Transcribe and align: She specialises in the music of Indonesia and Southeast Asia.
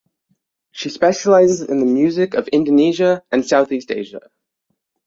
She 0.71 0.89
specialises 0.89 1.61
in 1.61 1.79
the 1.79 1.85
music 1.85 2.33
of 2.33 2.47
Indonesia 2.47 3.21
and 3.31 3.45
Southeast 3.45 3.91
Asia. 3.91 4.31